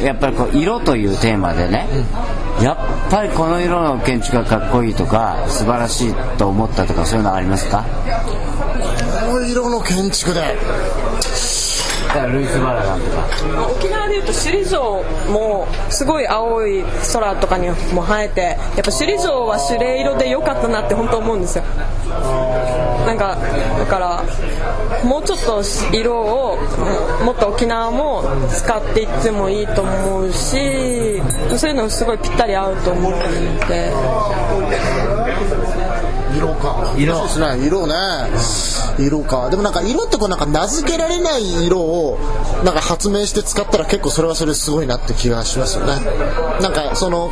[0.03, 1.89] やっぱりこう色というテーマでね
[2.63, 7.85] やっぱりこの色の建築がかっこいいとか素晴らしいと思ったとかそういうのはありますか？
[9.27, 10.47] この色の建築でだ
[12.17, 13.27] からルイス・バラダンとか。
[13.71, 21.65] 沖縄でいうと首里城もすごい青い空とかにも生えてやっぱ首里城は朱麗色で良かったなって本当思うんですよ。
[23.07, 23.37] なんか
[23.79, 24.25] だから
[25.05, 26.57] もうちょっと色を
[27.25, 31.21] もっと沖縄も使っていってもいいと思うし
[31.57, 33.93] そういうのすごいぴったり合うと思ってるので。
[36.37, 36.95] 色か。
[36.99, 37.23] 色。
[37.23, 37.95] ですね色ね。
[38.99, 39.51] 色か。
[39.51, 42.19] でもなんか色ってこうなんか名付けられない色を
[42.65, 45.95] なんか発明して使ったら結構それはそれですごいなって気がしますよね。
[46.61, 47.31] なんかその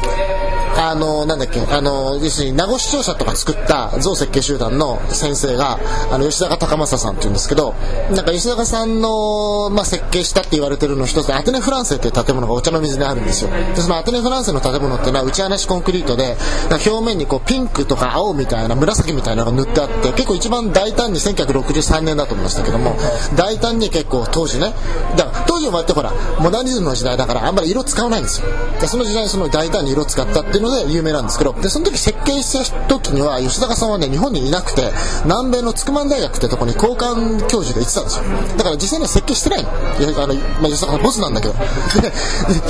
[0.76, 5.78] あのなんだっけあの要するに名護市庁舎とか作った像設計集団の先生が
[6.10, 7.74] あの吉高隆正さんっていうんですけど
[8.10, 13.50] なんか吉高さんの、まあ、設計したって言われてるの一つでアテネ・フランセっていう建物がお茶の水にあるんですよ。
[13.50, 16.36] でそのアテネ・フランセの建物っていうのは打ち放しコンクリートで
[16.70, 22.96] 表面にこうピンクとか青みたいな紫みたいなのが塗ってあって結構一番大胆に1963年だと思いましたけども
[23.36, 24.72] 大胆に結構当時ね
[25.16, 28.48] だから当時はってほらモダニズムの時代だからあんまり色使わないんですよ。
[28.80, 34.90] でその時代にその大胆に色使ったっていうので有名なんですけどでその時設計した時には吉高さんはね日本にいなくて
[35.24, 38.24] 南米の筑波大学ってとこに交換教授で行ってたんですよ。
[38.58, 39.70] だから実際には設計してないの。
[39.70, 41.54] あの、まあ、吉高さんボスなんだけど。
[41.54, 42.10] で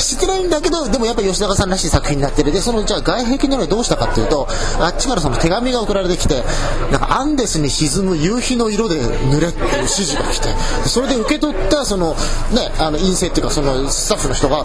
[0.01, 4.47] してないんだけどでもやっぱ吉高さんらしい作品になってるでそのじゃあ外壁の上どうしたかっていうと
[4.79, 6.43] あっちからその手紙が送られてきて
[6.91, 10.49] なんかアンデスに沈む夕日の色で塗れっていう指示が来て
[10.87, 12.15] それで受け取ったその
[12.53, 14.65] ねあの陰性っていうかそのスタッフの人が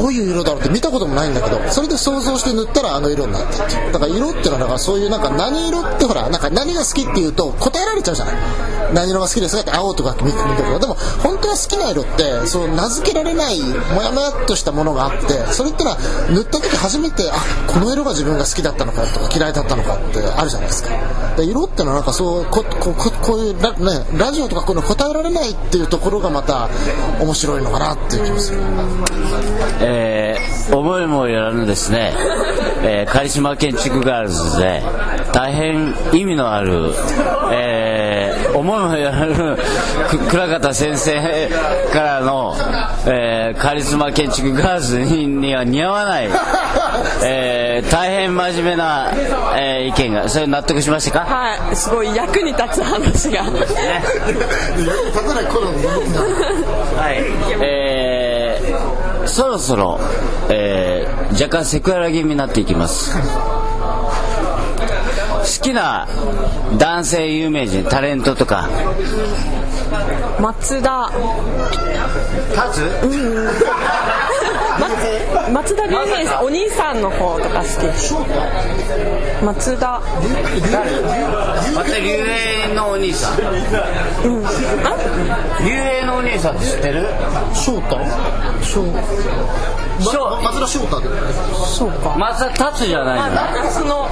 [0.00, 8.75] どういう色だろうって見たこともないんだけどそれで想像して塗ったらあの色になったってだから色っていうのはだかそういうなんか何色ってほらなんか何が好きっていうと答えられちゃうじゃない。
[8.94, 15.98] 何色が好きですかって青とかって見てるけどでも本当は好きな色ってその名付けられないもやもやっとしたものがあってそれってのは
[16.30, 20.90] 塗った時初めてあこの色が自分が好きだったのかとか嫌いだったのかってあるじゃないですか。
[21.36, 26.68] で色ってのはなんかそうこここういうラ,、ね、ラジオとかこういうの答えられないっていうところがまた
[27.20, 28.60] 面白いのかなっていう気がする。
[29.80, 32.12] えー思いもよらぬですね、
[32.82, 34.82] えーカリスマ建築ガールズで
[35.32, 36.92] 大変意味のある、
[37.52, 38.25] えー
[38.58, 39.10] 思いもよ。
[39.10, 39.56] らぬ
[40.08, 41.48] く倉方先生
[41.92, 42.54] からの、
[43.06, 46.28] えーカリスマ建築ガールズにには似合わない、
[47.24, 49.12] えー大変真面目な、
[49.56, 50.28] えー意見が。
[50.28, 51.26] それ納得しましたか？
[51.26, 51.76] はい。
[51.76, 53.42] すごい役に立つ話が。
[53.42, 53.74] 立
[55.28, 55.72] たない頃の
[56.98, 57.24] はい、
[57.62, 59.98] えーそろそろ、
[60.50, 63.12] えー若干セクハラ気味になっていきます
[65.46, 66.08] 好きな
[66.76, 68.68] 男性有名人タレントとか。
[70.40, 71.12] 松田。
[72.52, 73.06] 立つ？
[73.06, 74.25] ま
[75.52, 77.86] 松田龍平さんお兄さんの方とか好き。
[77.86, 78.14] です
[79.42, 80.00] 松田
[81.74, 83.40] また竜兵のお兄さん。
[83.40, 84.46] うん。
[84.46, 84.50] あ？
[85.64, 87.06] 竜兵のお兄さんって知ってる？
[87.54, 87.96] 翔太？
[88.62, 88.84] 翔。
[90.00, 90.40] 翔。
[90.42, 91.08] 松田翔太で。
[91.76, 92.16] そうか。
[92.18, 93.30] 松田達じゃないまあ
[93.64, 94.08] のその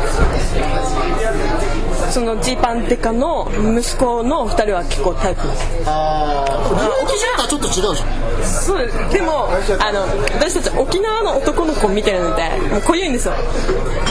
[2.11, 5.47] そのジーパンデカの息子の二人は結構タイプ。
[5.47, 6.45] ですあ。
[6.47, 6.61] あ
[7.03, 8.09] 沖縄とはちょっと違うじゃん。
[8.45, 8.79] そう
[9.11, 9.49] でも
[9.81, 13.35] あの私たち沖縄の男の子見てるのでもう濃いんですよ。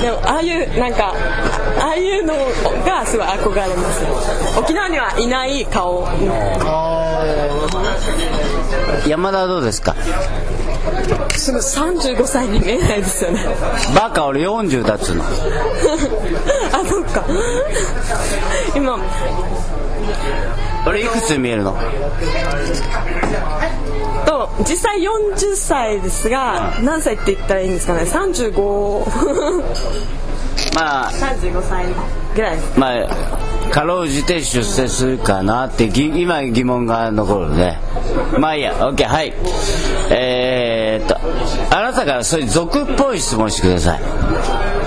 [0.02, 1.14] でもああいうなんか
[1.80, 2.34] ああいうの
[2.86, 4.04] がすごい憧れます
[4.60, 6.08] 沖縄にはいない顔。
[9.08, 9.96] 山田はどうですか？
[11.36, 13.40] すごい35歳に見えないですよね。
[13.96, 15.24] バカ俺40だっつうの。
[16.72, 17.24] あそっか。
[18.76, 18.98] 今
[20.86, 21.76] 俺いくつに見えるの？
[24.26, 29.64] と実際40歳ですが何歳って言ったらいいんですかね？3535
[30.76, 31.38] まあ歳
[32.36, 32.58] ぐらい。
[32.78, 33.08] まあ
[33.72, 37.80] かろうじて出世するかなってぎ今疑問が残るね
[38.40, 38.74] まあいいや。
[38.90, 39.34] OK はい。
[40.10, 41.18] えー、っと
[41.76, 44.02] あなたからそういう俗っぽい質問してください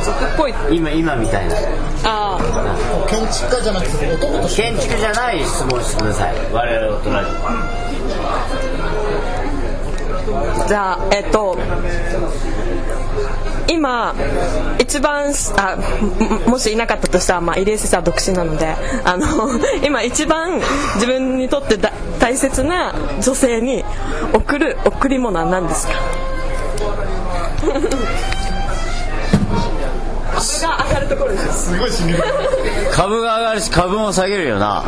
[0.06, 1.54] 俗っぽい今今みたいな。
[2.04, 2.38] あ
[3.08, 6.34] 建築家じゃなくて男として建築じゃない質問してください。
[6.52, 8.46] 我々大人にあ
[10.68, 11.58] じゃあえっと
[13.68, 14.14] 今
[14.78, 15.76] 一番あ
[16.46, 19.26] ももしいなかったとしたら、まあ、入江先生は独身なのであの
[19.84, 20.60] 今一番
[20.94, 23.84] 自分にとってだ大切な女性に
[24.32, 25.94] 贈る贈り物は何ですか？
[30.60, 32.16] 株が上がるところですすごい真剣
[32.92, 34.84] 株が上がるし株も下げるよな。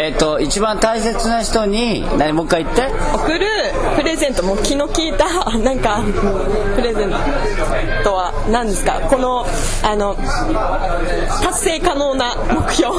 [0.00, 2.82] えっ、と一番大切な人に何もう一回言って。
[3.14, 3.46] 贈る
[3.96, 5.26] プレゼントもう気の利いた
[5.58, 6.00] なんか
[6.76, 7.10] プレゼン
[8.04, 9.00] トは何ですか？
[9.10, 9.44] この
[9.82, 10.14] あの
[11.42, 12.94] 達成可能な目標。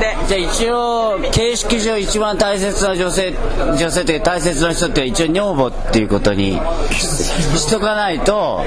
[0.00, 3.34] でじゃあ一応形式上一番大切な女性
[3.78, 6.58] 女性というか大切な人って一応女房っていうことに
[6.90, 8.62] しとかないと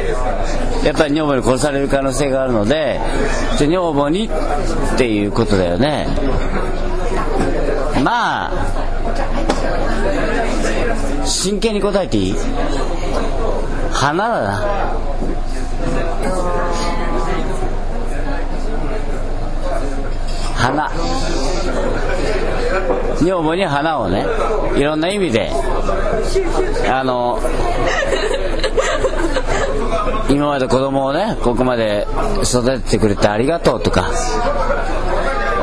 [0.84, 3.00] やっぱり女房に殺される可能性があるので
[3.58, 4.30] じゃあ女房に
[4.94, 6.08] っていうことだよね
[8.04, 8.52] まあ
[11.26, 12.36] 真剣に答えていい？
[13.92, 14.62] 花だな。
[20.56, 20.90] 花
[23.22, 24.26] 女房に花をね
[24.78, 25.52] いろんな意味で
[26.90, 27.40] あの
[30.30, 32.08] 今まで子供をねここまで
[32.44, 34.10] 育ててくれてありがとうとか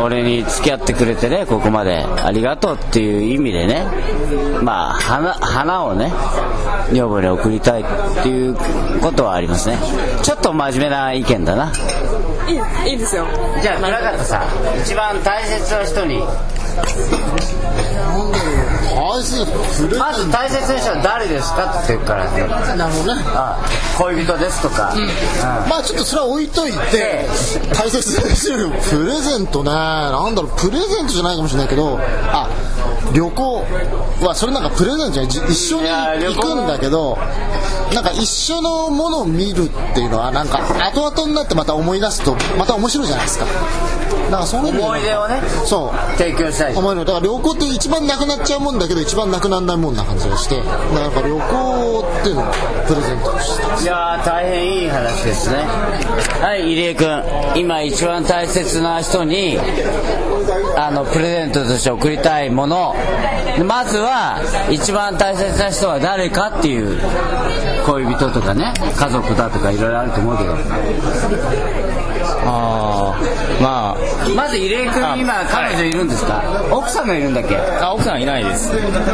[0.02, 2.04] 俺に付き合ってくれてねここまで。
[2.04, 3.84] ありがとうっていう意味でね。
[4.62, 6.12] まあ花花をね
[6.92, 7.84] 女房に送りたいっ
[8.22, 8.56] ていう
[9.00, 9.78] ことはありますね。
[10.22, 11.72] ちょっと真面目な意見だな。
[12.48, 13.26] いいいいですよ。
[13.62, 16.22] じゃあ村方さん一番大切な人に
[19.98, 22.30] まず大切な人は誰ですかって言うから
[22.76, 23.22] なるほどね。
[23.26, 23.58] あ
[23.98, 24.94] 恋人ですとか、
[25.68, 27.26] まあちょっとそれは置いといて
[27.74, 29.70] 大切な人よりプレゼントね。
[29.70, 32.48] なんだろうプレゼントじゃないかもしれないけどあ
[33.14, 33.64] 旅行
[34.22, 37.18] はそれなんかプレゼントじゃないじ一緒に行行くんだけど
[37.92, 40.58] なんか一緒のものを見るっていうのはなんか
[40.92, 43.46] 後々になってまた思い出すとまた面白いじゃないですか。
[44.30, 46.16] だからそういう意味で思い出をねそう。
[46.16, 46.76] 提供したい。
[46.76, 52.44] 思いのだから旅行って一番なくなっちゃうもんだけど一番なくならないもんな感じがしてだからやっぱ旅行っていうのを
[52.86, 55.56] プレゼントしていやー大変いい話ですね。
[56.40, 57.24] はい入江君。
[57.56, 59.58] 今一番大切な人に
[60.76, 62.94] あのプレゼントとして贈りたいもの。
[63.64, 67.00] まずは一番大切な人は誰かっていう
[67.86, 68.72] 恋人とかね。
[68.96, 71.89] 家族だとかいろいろあると思うけど。
[72.42, 73.20] ああ
[73.62, 73.96] ま
[74.34, 77.56] まず入江君あ今彼女いるんですか、奥さんがいるんだっけ？
[77.56, 78.70] ああ奥さんいないです。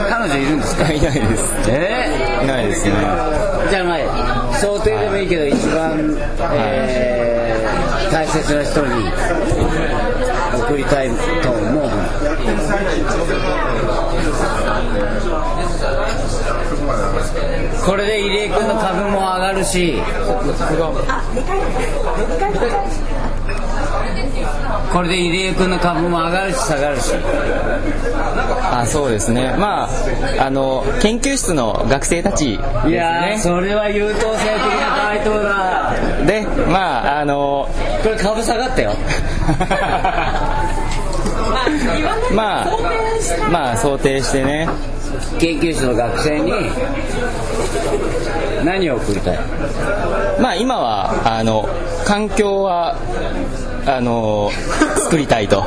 [0.09, 0.93] 彼女いるんですか？
[0.93, 1.55] いないです。
[1.69, 2.41] え？
[2.45, 2.93] いないですね。
[2.95, 6.17] ー、じゃあまあ想定でもいいけど一番、
[6.55, 7.47] えー
[8.13, 9.11] 大切な人に
[10.55, 11.11] 送りたい
[11.43, 11.91] と思う
[17.85, 19.97] これで入江君の株も上がるし。
[24.93, 27.13] これで入江君の株も上がるし下がるし。
[28.73, 29.55] あそうですね。
[29.59, 29.89] まあ
[30.47, 35.93] あの研究室の学生たちですいやそれは優等生的な回答だ。
[36.27, 37.69] でまああの
[38.03, 38.93] これ株下がったよ。
[42.33, 42.79] まあ
[43.51, 44.69] まあ想定してね
[45.39, 46.53] 研究室の学生に
[48.65, 49.39] 何を送りたい？
[50.41, 51.69] まあ今はあの
[52.05, 52.97] 環境は
[53.87, 54.51] あの
[55.05, 55.65] 作りたいと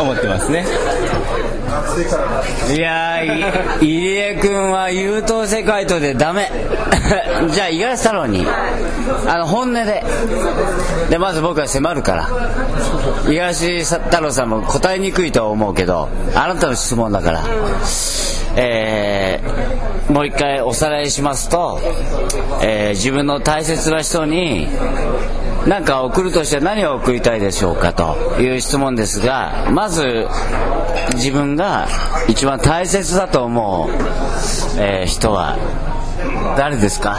[0.00, 0.64] 思ってますね。
[2.74, 6.50] いやー入江君は優等生回答でダメ。
[7.52, 8.46] じゃあ五十嵐太郎に
[9.26, 10.04] あの本音で。
[11.10, 12.28] でまず僕は迫るから。
[13.26, 17.44] 五十嵐太郎さんも答えにくいとは思うけどあなたの質問だから。
[18.56, 19.68] えー
[20.12, 21.78] もう一回おさらいしますと、
[22.62, 24.66] えー自分の大切な人に
[25.66, 30.26] 何か送るとして何を送りたいでしょうかという質問ですがまず
[31.14, 31.88] 自分が
[32.28, 33.90] 一番大切だと思う、
[34.80, 35.56] えー人は
[36.56, 37.16] 誰ですか？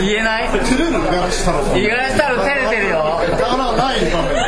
[0.00, 0.44] 言えない？
[0.48, 3.20] 意外したら照れてるよ。
[3.28, 3.30] い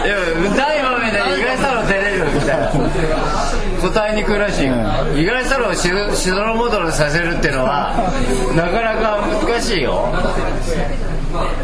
[0.08, 0.16] や
[0.56, 2.70] ない場面で意外したら照れるみたいな。
[3.80, 4.74] 答えにくいらしいよ。
[5.16, 7.94] 意外したらをししどろもどろさせるっていうのは
[8.55, 10.12] なかなか難しいよ。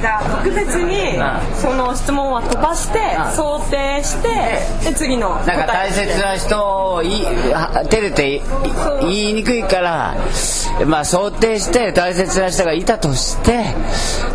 [0.01, 1.57] じゃあ特別にうん。
[1.57, 3.33] その質問は飛ばしてうん。
[3.33, 4.29] 想定して
[4.91, 8.43] で次のなんか大切な人をいは照れてい
[9.01, 10.15] 言いにくいから
[10.87, 13.65] まあ想定して大切な人がいたとして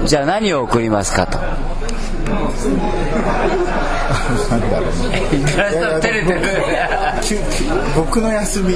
[0.06, 1.39] じゃあ何を送りますかと
[4.49, 4.93] なんだろうね
[6.01, 6.41] 照れてる。
[7.95, 8.75] 僕の休み。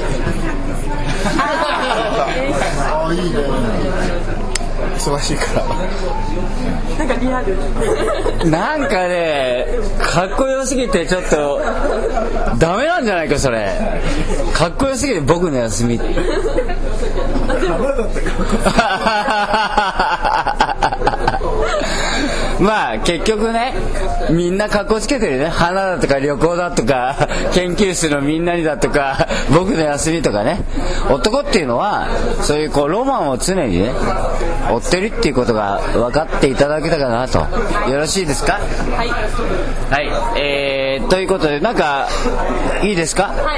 [1.28, 3.36] ああいいね
[4.96, 5.66] 忙しいから。
[6.98, 7.56] なんかリアル
[8.50, 9.66] なんかね
[10.00, 11.60] かっこよすぎてちょっと
[12.58, 13.70] ダメなんじゃないかそれ。
[14.54, 16.00] かっこよすぎて僕の休み
[22.60, 23.74] まあ結局ね
[24.30, 25.48] みんな格好つけてるよね。
[25.48, 30.60] 花だとか旅行だとか 研究室のみんなにだとか 僕の休みとかね。
[31.10, 32.06] 男っていうのは
[32.40, 33.90] そういうこうロマンを常にね
[34.70, 37.38] 追ってるっていうことが分かっていただけたかなと。
[37.90, 38.58] よろしいですか？
[38.96, 39.08] はい。
[39.90, 40.10] はい。
[40.36, 42.08] えー、ということでなんか
[42.82, 43.24] いいですか？
[43.44, 43.56] は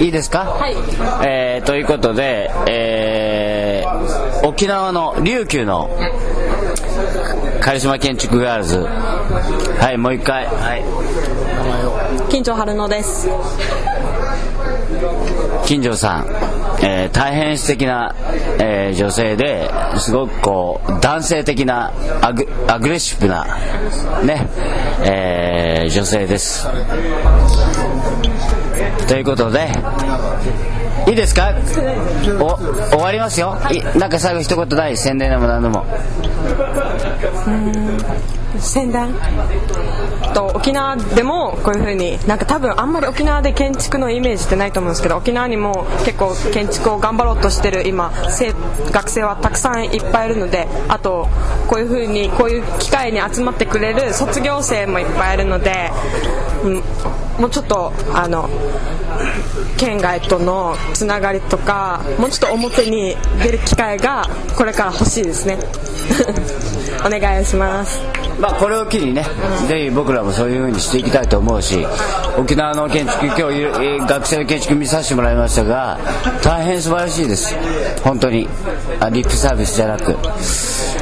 [0.00, 0.04] い。
[0.04, 0.40] いいですか？
[0.58, 0.76] はい。
[1.24, 5.88] えー、ということで、えー、沖縄の琉球の
[7.60, 8.78] カリスマ建築ガールズ。
[8.78, 10.46] はいもう一回。
[10.46, 10.84] はい。
[12.30, 13.28] 金城春乃です。
[15.66, 16.26] 金城さん、
[16.82, 18.14] えー大変素敵な、
[18.58, 21.92] えー女性ですごくこう男性的な
[22.22, 23.44] アグアグレッシブな
[24.24, 24.48] ね、
[25.04, 26.66] えー女性です。
[29.06, 29.68] ということで
[31.08, 31.52] いいですか？
[32.40, 32.56] お
[32.90, 34.96] 終わりますよ、いなんか最後一言ない？
[34.96, 35.84] 宣伝でも何でも。
[38.58, 39.14] 宣伝？
[40.34, 48.52] と沖縄でもこういう風になんか多分あんまり沖縄で建築のイメージってないと思うんですけど沖縄にも結構建築を頑張ろうとしてる今生
[48.92, 51.26] 学生はたくさんいっぱいいるのであと
[51.66, 55.90] こういう風にこういう機会に集まってくれる卒業生もいっぱいいるので、
[56.62, 56.74] うん、
[57.40, 58.48] もうちょっとあの
[59.76, 65.58] 県外とのつながりとかもうちょっと表に出る機会がこれから欲しいですね
[67.04, 68.00] お願いします
[68.40, 69.22] まあこれを機にね、
[69.68, 71.86] ぜひ僕らもそういう風にしていきたいと思うし、
[72.38, 75.98] 沖縄の建築、今日学生の建築見させてもらいましたが、
[76.42, 77.54] 大変素晴らしいです。
[78.02, 78.48] 本当に。
[78.98, 80.16] あリップサービスじゃなく。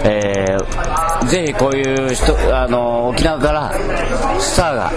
[0.04, 3.72] えーぜひこういう人、あの、沖縄から
[4.38, 4.92] スターが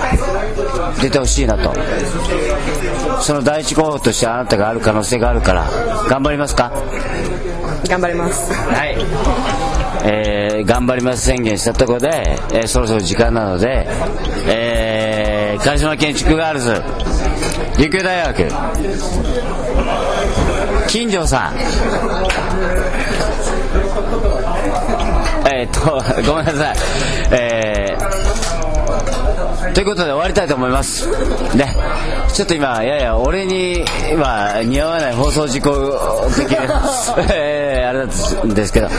[1.02, 1.74] 出てほしいなと。
[3.22, 5.68] その第一候補としてあなたがある可能性があるから、
[6.08, 6.72] 頑張りますか？
[7.90, 8.54] 頑張ります。
[8.54, 8.96] はい、
[10.06, 13.88] えー頑張ります宣言したところで、えーそろそろ時間なので、
[14.48, 16.82] えー、カリスマ建築ガールズ
[17.80, 18.48] 琉球大学
[20.88, 21.54] 金城さん
[25.62, 26.76] えーっとごめんなさい
[27.32, 28.12] えー
[29.74, 31.08] ということで終わりたいと思います。
[31.56, 31.74] ね。
[32.34, 35.72] ちょっと今、やや俺に、今、似合わない放送事故
[36.36, 36.84] 的な、
[37.32, 38.90] えーあれなんですけど。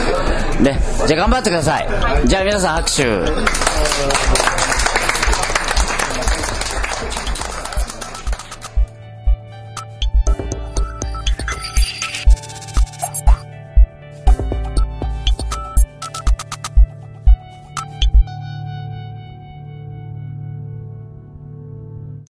[0.61, 0.81] ね。
[1.05, 1.87] じゃあ頑張ってください。
[2.25, 4.52] じゃあ皆さん拍手。